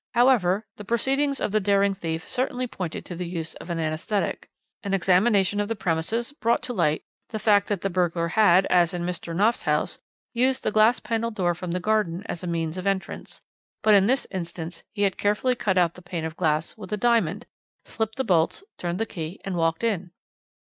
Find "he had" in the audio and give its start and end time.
14.91-15.19